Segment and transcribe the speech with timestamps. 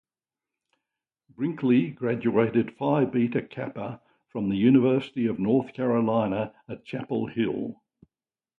[1.29, 7.79] Brinkley graduated Phi Beta Kappa from the University of North Carolina at Chapel Hill.